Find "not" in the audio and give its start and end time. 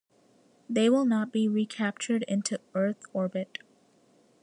1.05-1.31